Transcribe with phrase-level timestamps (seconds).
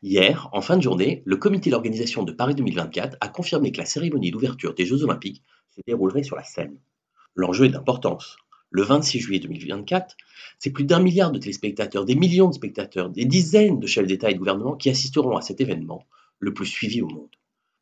[0.00, 3.84] Hier, en fin de journée, le comité d'organisation de Paris 2024 a confirmé que la
[3.84, 6.78] cérémonie d'ouverture des Jeux Olympiques se déroulerait sur la Seine.
[7.34, 8.36] L'enjeu est d'importance.
[8.70, 10.16] Le 26 juillet 2024,
[10.60, 14.30] c'est plus d'un milliard de téléspectateurs, des millions de spectateurs, des dizaines de chefs d'État
[14.30, 16.06] et de gouvernement qui assisteront à cet événement,
[16.38, 17.34] le plus suivi au monde.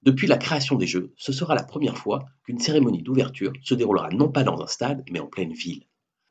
[0.03, 4.09] Depuis la création des Jeux, ce sera la première fois qu'une cérémonie d'ouverture se déroulera
[4.09, 5.85] non pas dans un stade, mais en pleine ville.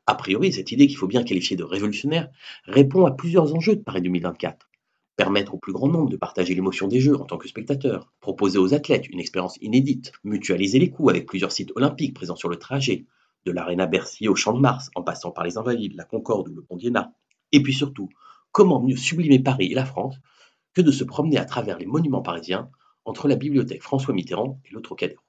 [0.06, 2.28] A priori, cette idée qu'il faut bien qualifier de révolutionnaire
[2.64, 4.65] répond à plusieurs enjeux de Paris 2024
[5.16, 8.58] permettre au plus grand nombre de partager l'émotion des Jeux en tant que spectateur, proposer
[8.58, 12.56] aux athlètes une expérience inédite, mutualiser les coûts avec plusieurs sites olympiques présents sur le
[12.56, 13.06] trajet,
[13.46, 16.54] de l'Arena Bercy au Champ de Mars, en passant par les Invalides, la Concorde ou
[16.54, 17.12] le Pont d'Iéna.
[17.52, 18.08] Et puis surtout,
[18.52, 20.16] comment mieux sublimer Paris et la France
[20.74, 22.70] que de se promener à travers les monuments parisiens
[23.04, 25.20] entre la bibliothèque François Mitterrand et le Trocadéro.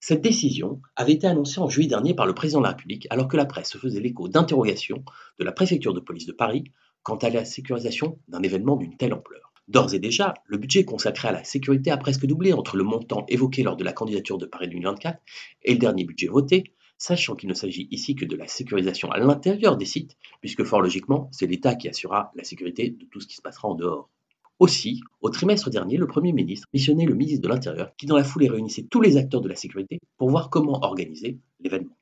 [0.00, 3.28] Cette décision avait été annoncée en juillet dernier par le président de la République alors
[3.28, 5.04] que la presse se faisait l'écho d'interrogations
[5.38, 6.64] de la préfecture de police de Paris
[7.02, 9.52] quant à la sécurisation d'un événement d'une telle ampleur.
[9.68, 13.24] D'ores et déjà, le budget consacré à la sécurité a presque doublé entre le montant
[13.28, 15.18] évoqué lors de la candidature de Paris 2024
[15.62, 19.18] et le dernier budget voté, sachant qu'il ne s'agit ici que de la sécurisation à
[19.18, 23.26] l'intérieur des sites, puisque fort logiquement, c'est l'État qui assurera la sécurité de tout ce
[23.26, 24.10] qui se passera en dehors.
[24.58, 28.24] Aussi, au trimestre dernier, le Premier ministre missionnait le ministre de l'Intérieur, qui dans la
[28.24, 31.96] foulée réunissait tous les acteurs de la sécurité pour voir comment organiser l'événement.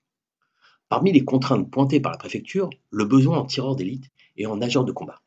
[0.90, 4.10] Parmi les contraintes pointées par la préfecture, le besoin en tireurs d'élite
[4.40, 5.20] et en nageurs de combat.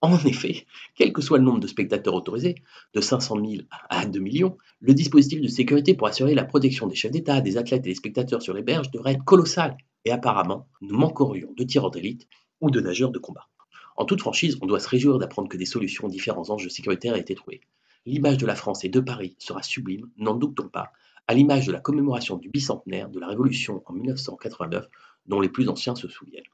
[0.00, 2.54] En effet, quel que soit le nombre de spectateurs autorisés,
[2.94, 6.94] de 500 000 à 2 millions, le dispositif de sécurité pour assurer la protection des
[6.94, 9.76] chefs d'État, des athlètes et des spectateurs sur les berges devrait être colossal.
[10.04, 12.28] Et apparemment, nous manquerions de tireurs d'élite
[12.60, 13.48] ou de nageurs de combat.
[13.96, 17.16] En toute franchise, on doit se réjouir d'apprendre que des solutions aux différents enjeux sécuritaires
[17.16, 17.62] aient été trouvées.
[18.06, 20.92] L'image de la France et de Paris sera sublime, n'en doutons pas,
[21.26, 24.86] à l'image de la commémoration du bicentenaire de la Révolution en 1989,
[25.26, 26.44] dont les plus anciens se souviennent.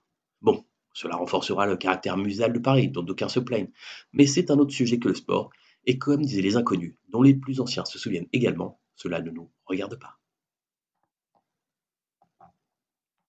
[0.40, 3.70] Bon, cela renforcera le caractère muséal de Paris, dont d'aucuns se plaignent,
[4.12, 5.50] mais c'est un autre sujet que le sport,
[5.84, 9.50] et comme disaient les inconnus, dont les plus anciens se souviennent également, cela ne nous
[9.66, 10.18] regarde pas.